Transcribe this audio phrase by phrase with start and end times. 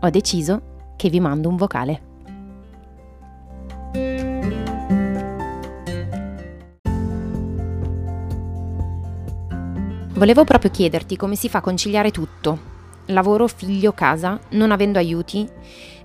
[0.00, 2.00] ho deciso che vi mando un vocale.
[10.14, 12.58] Volevo proprio chiederti come si fa a conciliare tutto,
[13.06, 15.46] lavoro, figlio, casa, non avendo aiuti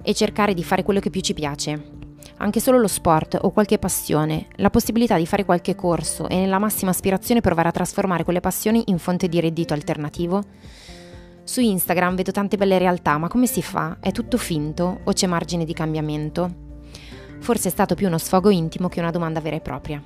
[0.02, 2.00] e cercare di fare quello che più ci piace.
[2.38, 6.60] Anche solo lo sport o qualche passione, la possibilità di fare qualche corso e nella
[6.60, 10.44] massima aspirazione provare a trasformare quelle passioni in fonte di reddito alternativo.
[11.44, 13.98] Su Instagram vedo tante belle realtà, ma come si fa?
[14.00, 16.70] È tutto finto o c'è margine di cambiamento?
[17.40, 20.02] Forse è stato più uno sfogo intimo che una domanda vera e propria.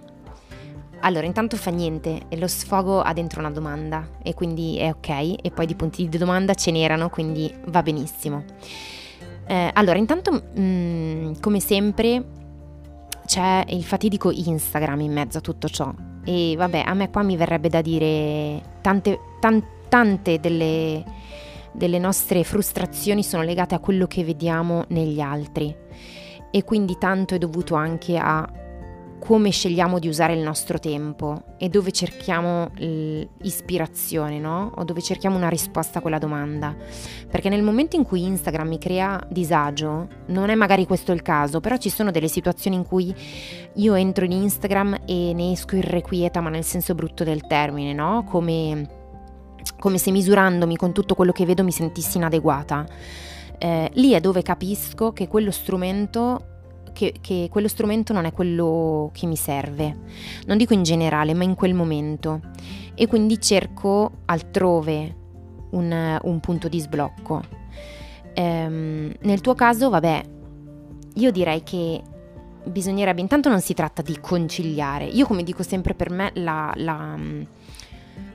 [1.02, 5.10] Allora, intanto fa niente, e lo sfogo ha dentro una domanda e quindi è ok,
[5.42, 8.44] e poi di punti di domanda ce n'erano, quindi va benissimo.
[9.46, 12.26] Eh, allora, intanto, mh, mm, come sempre,
[13.26, 15.94] c'è il fatidico Instagram in mezzo a tutto ciò.
[16.24, 21.04] E vabbè, a me qua mi verrebbe da dire tante, tan, tante delle,
[21.76, 25.76] delle nostre frustrazioni sono legate a quello che vediamo negli altri.
[26.52, 28.64] E quindi tanto è dovuto anche a
[29.26, 34.72] come scegliamo di usare il nostro tempo e dove cerchiamo l'ispirazione, no?
[34.76, 36.76] O dove cerchiamo una risposta a quella domanda.
[37.28, 41.60] Perché nel momento in cui Instagram mi crea disagio, non è magari questo il caso,
[41.60, 43.14] però ci sono delle situazioni in cui
[43.74, 48.26] io entro in Instagram e ne esco irrequieta, ma nel senso brutto del termine, no?
[48.26, 49.05] Come,
[49.80, 52.86] come se misurandomi con tutto quello che vedo mi sentissi inadeguata.
[53.58, 56.54] Eh, lì è dove capisco che quello strumento
[56.96, 59.98] che, che, quello strumento non è quello che mi serve,
[60.46, 62.40] non dico in generale, ma in quel momento.
[62.96, 65.16] E quindi cerco altrove
[65.72, 67.44] un, un punto di sblocco.
[68.34, 70.24] Ehm, nel tuo caso, vabbè,
[71.16, 72.02] io direi che
[72.64, 77.18] bisognerebbe, intanto non si tratta di conciliare, io come dico sempre per me la, la,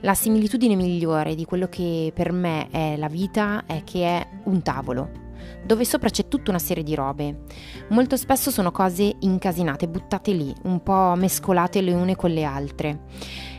[0.01, 4.61] la similitudine migliore di quello che per me è la vita è che è un
[4.61, 5.29] tavolo
[5.63, 7.43] dove sopra c'è tutta una serie di robe.
[7.89, 12.99] Molto spesso sono cose incasinate, buttate lì, un po' mescolate le une con le altre.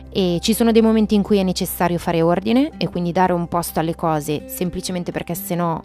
[0.09, 3.47] E ci sono dei momenti in cui è necessario fare ordine e quindi dare un
[3.47, 5.81] posto alle cose semplicemente perché sennò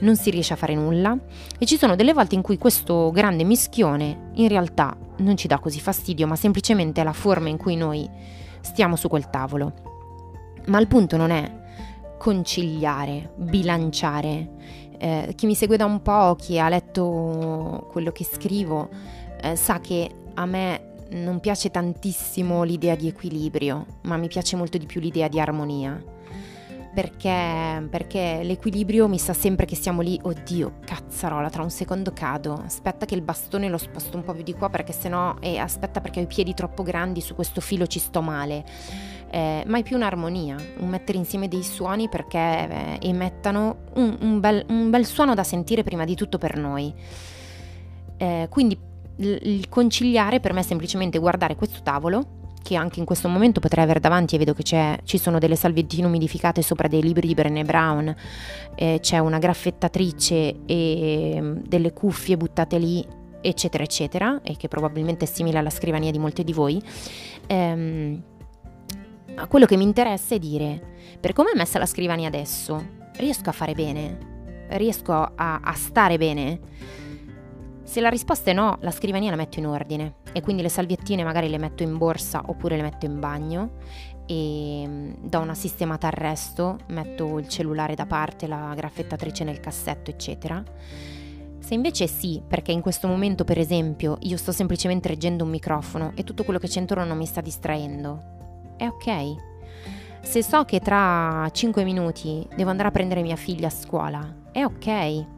[0.00, 1.16] non si riesce a fare nulla
[1.58, 5.58] e ci sono delle volte in cui questo grande mischione in realtà non ci dà
[5.58, 8.08] così fastidio, ma semplicemente è la forma in cui noi
[8.64, 9.72] stiamo su quel tavolo.
[10.66, 11.62] Ma il punto non è
[12.18, 14.48] conciliare, bilanciare
[14.98, 18.88] eh, chi mi segue da un po', chi ha letto quello che scrivo,
[19.40, 24.78] eh, sa che a me non piace tantissimo l'idea di equilibrio, ma mi piace molto
[24.78, 26.02] di più l'idea di armonia.
[26.94, 32.62] Perché, perché l'equilibrio mi sa sempre che siamo lì, oddio, cazzarola, tra un secondo cado,
[32.64, 36.00] aspetta che il bastone lo sposto un po' più di qua perché sennò, eh, aspetta
[36.00, 38.64] perché ho i piedi troppo grandi, su questo filo ci sto male
[39.34, 44.64] eh, mai più un'armonia, un mettere insieme dei suoni perché eh, emettano un, un, bel,
[44.68, 46.94] un, bel, suono da sentire prima di tutto per noi.
[48.16, 48.78] Eh, quindi
[49.16, 53.84] il conciliare per me è semplicemente guardare questo tavolo che anche in questo momento potrei
[53.84, 54.62] avere davanti e vedo che
[55.04, 58.12] ci sono delle salviettine umidificate sopra dei libri di Brené Brown,
[58.74, 63.06] eh, c'è una graffettatrice e mm, delle cuffie buttate lì,
[63.42, 66.82] eccetera, eccetera, e che probabilmente è simile alla scrivania di molti di voi.
[67.48, 68.22] Ehm,
[69.46, 70.80] quello che mi interessa è dire,
[71.20, 72.82] per come è messa la scrivania adesso,
[73.16, 74.32] riesco a fare bene?
[74.70, 76.60] Riesco a, a stare bene?
[77.84, 81.22] Se la risposta è no, la scrivania la metto in ordine e quindi le salviettine
[81.22, 83.72] magari le metto in borsa oppure le metto in bagno
[84.26, 89.60] e mm, do una sistemata al resto, metto il cellulare da parte, la graffettatrice nel
[89.60, 90.62] cassetto, eccetera.
[91.58, 96.12] Se invece sì, perché in questo momento per esempio io sto semplicemente reggendo un microfono
[96.14, 99.52] e tutto quello che c'è intorno non mi sta distraendo, è ok.
[100.22, 104.64] Se so che tra 5 minuti devo andare a prendere mia figlia a scuola, è
[104.64, 105.33] ok.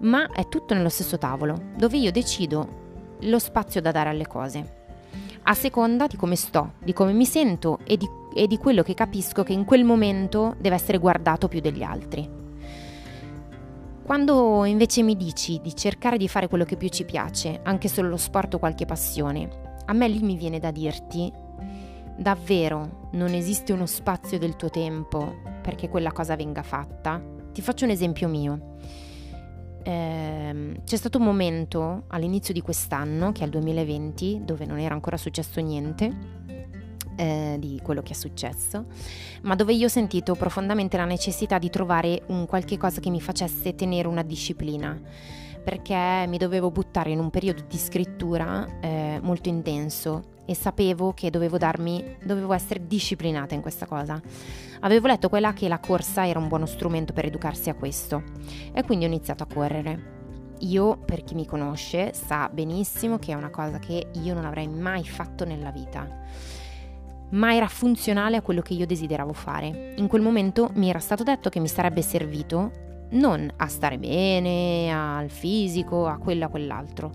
[0.00, 2.78] Ma è tutto nello stesso tavolo, dove io decido
[3.20, 4.78] lo spazio da dare alle cose,
[5.42, 8.94] a seconda di come sto, di come mi sento e di, e di quello che
[8.94, 12.38] capisco che in quel momento deve essere guardato più degli altri.
[14.02, 18.08] Quando invece mi dici di cercare di fare quello che più ci piace, anche solo
[18.08, 19.48] lo sport o qualche passione,
[19.86, 21.48] a me lì mi viene da dirti
[22.20, 27.20] davvero non esiste uno spazio del tuo tempo perché quella cosa venga fatta?
[27.52, 28.76] Ti faccio un esempio mio.
[29.82, 34.94] Ehm, c'è stato un momento all'inizio di quest'anno, che è il 2020, dove non era
[34.94, 36.38] ancora successo niente
[37.16, 38.86] eh, di quello che è successo,
[39.42, 43.20] ma dove io ho sentito profondamente la necessità di trovare un qualche cosa che mi
[43.20, 44.98] facesse tenere una disciplina
[45.62, 51.30] perché mi dovevo buttare in un periodo di scrittura eh, molto intenso e sapevo che
[51.30, 54.20] dovevo darmi, dovevo essere disciplinata in questa cosa.
[54.80, 58.22] Avevo letto quella che la corsa era un buono strumento per educarsi a questo
[58.72, 60.18] e quindi ho iniziato a correre.
[60.60, 64.68] Io, per chi mi conosce, sa benissimo che è una cosa che io non avrei
[64.68, 66.18] mai fatto nella vita
[67.30, 69.94] ma era funzionale a quello che io desideravo fare.
[69.96, 74.92] In quel momento mi era stato detto che mi sarebbe servito non a stare bene,
[74.92, 77.12] al fisico, a quello, a quell'altro,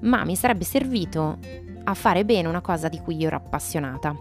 [0.00, 1.38] ma mi sarebbe servito
[1.84, 4.14] a fare bene una cosa di cui io ero appassionata.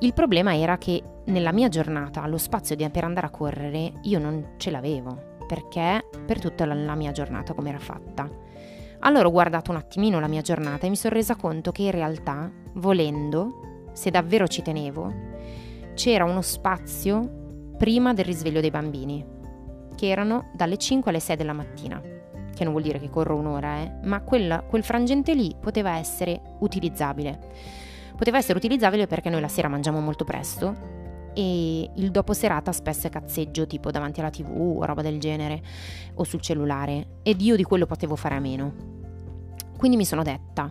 [0.00, 4.54] Il problema era che nella mia giornata lo spazio per andare a correre io non
[4.56, 8.30] ce l'avevo, perché per tutta la mia giornata come era fatta.
[9.00, 11.90] Allora ho guardato un attimino la mia giornata e mi sono resa conto che in
[11.90, 15.12] realtà, volendo, se davvero ci tenevo,
[15.94, 17.47] c'era uno spazio
[17.78, 19.24] prima del risveglio dei bambini,
[19.94, 22.02] che erano dalle 5 alle 6 della mattina,
[22.54, 26.42] che non vuol dire che corro un'ora, eh, ma quella, quel frangente lì poteva essere
[26.58, 27.38] utilizzabile.
[28.16, 30.96] Poteva essere utilizzabile perché noi la sera mangiamo molto presto
[31.34, 35.62] e il dopo serata spesso è cazzeggio tipo davanti alla tv o roba del genere
[36.14, 38.74] o sul cellulare ed io di quello potevo fare a meno.
[39.76, 40.68] Quindi mi sono detta,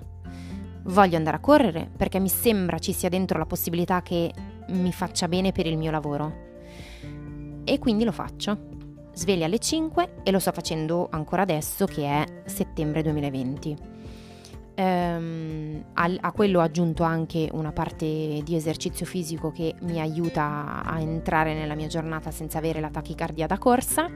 [0.83, 4.33] voglio andare a correre perché mi sembra ci sia dentro la possibilità che
[4.69, 6.46] mi faccia bene per il mio lavoro
[7.67, 8.57] e quindi lo faccio.
[9.11, 13.75] Sveglia alle 5 e lo sto facendo ancora adesso che è settembre 2020.
[14.75, 18.05] Ehm, a, quello ho aggiunto anche una parte
[18.43, 23.47] di esercizio fisico che mi aiuta a entrare nella mia giornata senza avere la tachicardia
[23.47, 24.07] da corsa.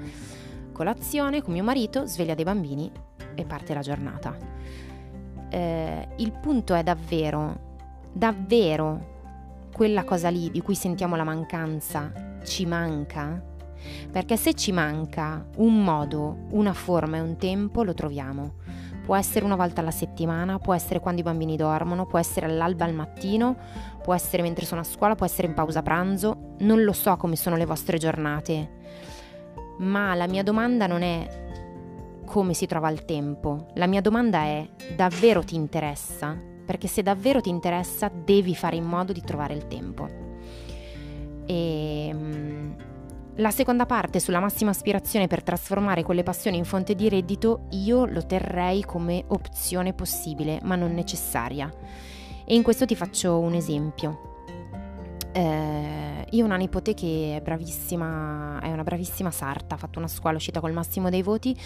[0.71, 2.89] Colazione con mio marito, sveglia dei bambini
[3.35, 4.37] e parte la giornata.
[5.49, 7.79] Eh, il punto è davvero,
[8.13, 9.09] davvero
[9.73, 13.41] quella cosa lì di cui sentiamo la mancanza ci manca?
[14.11, 18.55] Perché se ci manca un modo, una forma e un tempo, lo troviamo.
[19.03, 22.85] Può essere una volta alla settimana, può essere quando i bambini dormono, può essere all'alba
[22.85, 23.57] al mattino,
[24.01, 26.55] può essere mentre sono a scuola, può essere in pausa pranzo.
[26.59, 28.69] Non lo so come sono le vostre giornate,
[29.79, 31.39] ma la mia domanda non è
[32.25, 33.67] come si trova il tempo.
[33.73, 34.65] La mia domanda è
[34.95, 36.37] davvero ti interessa?
[36.65, 40.30] Perché se davvero ti interessa devi fare in modo di trovare il tempo.
[41.45, 42.75] E ehm,
[43.35, 48.05] la seconda parte sulla massima aspirazione per trasformare quelle passioni in fonte di reddito io
[48.05, 51.71] lo terrei come opzione possibile, ma non necessaria.
[52.45, 54.30] E in questo ti faccio un esempio.
[55.33, 60.07] Eh, io ho una nipote che è bravissima, è una bravissima sarta, ha fatto una
[60.07, 61.57] scuola uscita col massimo dei voti,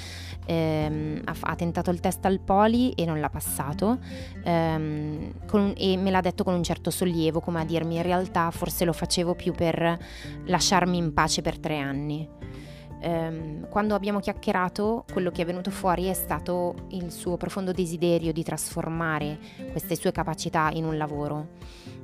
[0.45, 3.97] ehm, ha, ha, tentato il test al poli e non l'ha passato
[4.43, 8.51] ehm, con, e me l'ha detto con un certo sollievo, come a dirmi in realtà
[8.51, 9.97] forse lo facevo più per
[10.45, 12.29] lasciarmi in pace per tre anni.
[13.05, 18.33] Um, quando abbiamo chiacchierato, quello che è venuto fuori è stato il suo profondo desiderio
[18.33, 19.37] di trasformare
[19.69, 21.49] queste sue capacità in un lavoro.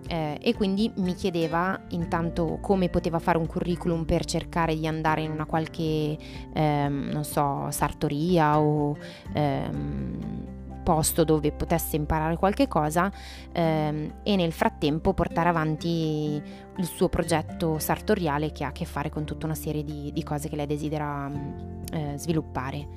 [0.08, 5.22] Eh, e quindi mi chiedeva intanto come poteva fare un curriculum per cercare di andare
[5.22, 6.18] in una qualche,
[6.54, 8.96] ehm, non so, sartoria o
[9.34, 10.51] ehm,
[10.84, 13.12] posto dove potesse imparare qualche cosa
[13.52, 16.42] ehm, e nel frattempo portare avanti
[16.78, 20.24] il suo progetto sartoriale che ha a che fare con tutta una serie di, di
[20.24, 21.32] cose che lei desidera
[21.92, 22.88] eh, sviluppare.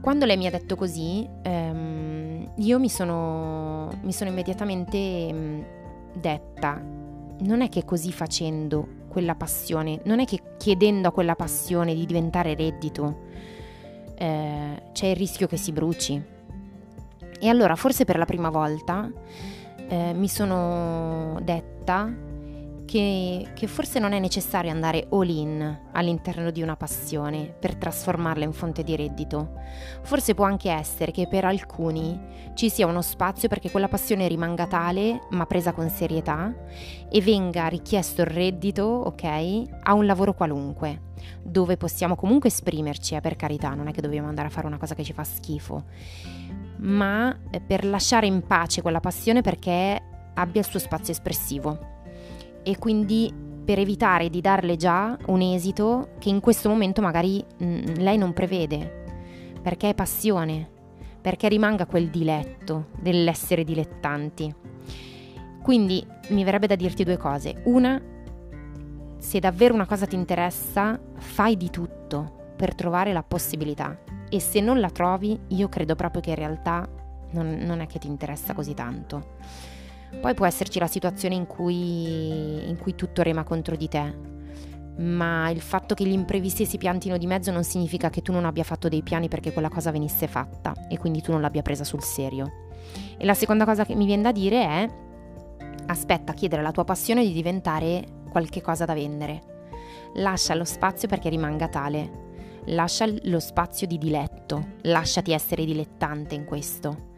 [0.00, 5.64] Quando lei mi ha detto così, ehm, io mi sono, mi sono immediatamente ehm,
[6.14, 6.80] detta,
[7.40, 12.06] non è che così facendo quella passione, non è che chiedendo a quella passione di
[12.06, 13.28] diventare reddito,
[14.16, 16.38] eh, c'è il rischio che si bruci.
[17.40, 19.10] E allora forse per la prima volta
[19.88, 22.28] eh, mi sono detta
[22.84, 28.44] che, che, forse non è necessario andare all in all'interno di una passione per trasformarla
[28.44, 29.52] in fonte di reddito.
[30.02, 32.18] Forse può anche essere che per alcuni
[32.54, 36.52] ci sia uno spazio perché quella passione rimanga tale, ma presa con serietà,
[37.08, 41.02] e venga richiesto il reddito, ok, a un lavoro qualunque,
[41.42, 44.78] dove possiamo comunque esprimerci, eh, per carità, non è che dobbiamo andare a fare una
[44.78, 45.84] cosa che ci fa schifo,
[46.80, 50.00] ma eh, per lasciare in pace quella passione perché
[50.34, 51.78] abbia il suo spazio espressivo
[52.62, 53.32] e quindi
[53.64, 58.18] per evitare di darle già un esito che in questo momento magari mh, mm, lei
[58.18, 59.04] non prevede,
[59.62, 60.68] perché è passione,
[61.20, 64.52] perché rimanga quel diletto dell'essere dilettanti.
[65.62, 67.60] Quindi mi verrebbe da dirti due cose.
[67.64, 68.00] Una,
[69.18, 74.60] se davvero una cosa ti interessa, fai di tutto per trovare la possibilità e se
[74.60, 76.88] non la trovi io credo proprio che in realtà
[77.32, 79.36] non, non è che ti interessa così tanto.
[80.20, 84.14] Poi può esserci la situazione in cui, in cui tutto rema contro di te,
[84.96, 88.44] ma il fatto che gli imprevisti si piantino di mezzo non significa che tu non
[88.44, 91.84] abbia fatto dei piani perché quella cosa venisse fatta e quindi tu non l'abbia presa
[91.84, 92.68] sul serio.
[93.16, 94.88] E la seconda cosa che mi viene da dire è
[95.86, 99.42] aspetta a chiedere alla tua passione di diventare qualche cosa da vendere.
[100.14, 102.28] Lascia lo spazio perché rimanga tale.
[102.66, 107.08] Lascia lo spazio di diletto, lasciati essere dilettante in questo.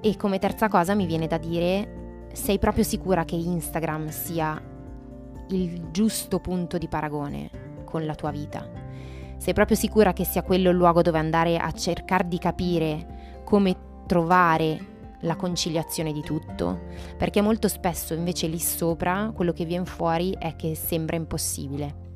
[0.00, 4.60] E come terza cosa mi viene da dire, sei proprio sicura che Instagram sia
[5.48, 7.50] il giusto punto di paragone
[7.84, 8.68] con la tua vita?
[9.36, 13.74] Sei proprio sicura che sia quello il luogo dove andare a cercare di capire come
[14.06, 14.88] trovare
[15.20, 16.80] la conciliazione di tutto?
[17.16, 22.09] Perché molto spesso invece lì sopra quello che viene fuori è che sembra impossibile.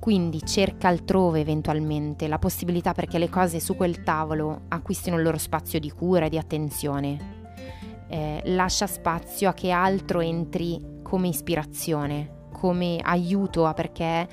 [0.00, 5.36] Quindi cerca altrove eventualmente la possibilità perché le cose su quel tavolo acquistino il loro
[5.36, 7.38] spazio di cura e di attenzione.
[8.08, 14.26] Eh, lascia spazio a che altro entri come ispirazione, come aiuto a perché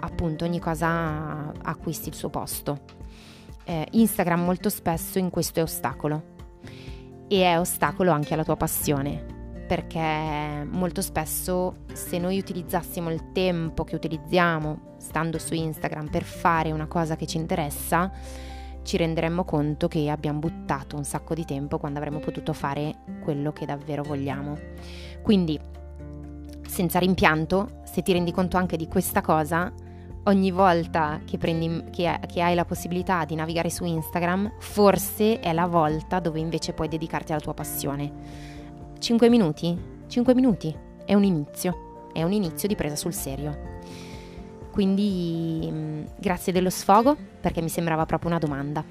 [0.00, 2.80] appunto ogni cosa acquisti il suo posto.
[3.64, 6.34] Eh, Instagram molto spesso in questo è ostacolo
[7.26, 9.34] e è ostacolo anche alla tua passione
[9.66, 16.72] perché molto spesso se noi utilizzassimo il tempo che utilizziamo stando su Instagram per fare
[16.72, 18.10] una cosa che ci interessa,
[18.82, 23.52] ci renderemmo conto che abbiamo buttato un sacco di tempo quando avremmo potuto fare quello
[23.52, 24.58] che davvero vogliamo.
[25.22, 25.58] Quindi,
[26.66, 29.72] senza rimpianto, se ti rendi conto anche di questa cosa,
[30.24, 35.52] ogni volta che, prendi, che, che, hai la possibilità di navigare su Instagram, forse è
[35.52, 38.12] la volta dove invece puoi dedicarti alla tua passione.
[38.98, 39.76] 5 minuti?
[40.08, 43.74] 5 minuti è un inizio, è un inizio di presa sul serio.
[44.76, 48.84] Quindi mm, grazie dello sfogo perché mi sembrava proprio una domanda.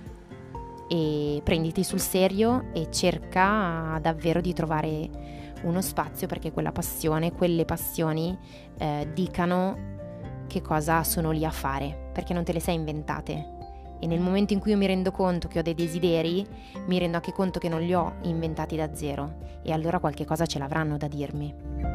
[0.89, 5.08] E prenditi sul serio e cerca davvero di trovare
[5.62, 8.36] uno spazio perché quella passione, quelle passioni
[8.80, 9.77] eh, dicano
[10.48, 13.54] che cosa sono lì a fare, perché non te le sei inventate.
[14.00, 16.44] E nel momento in cui io mi rendo conto che ho dei desideri,
[16.88, 20.48] mi rendo anche conto che non li ho inventati da zero e allora qualche cosa
[20.48, 21.95] ce l'avranno da dirmi.